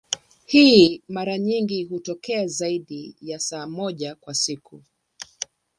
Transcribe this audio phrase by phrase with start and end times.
[0.45, 4.83] Hii mara nyingi hutokea zaidi ya saa moja kwa siku.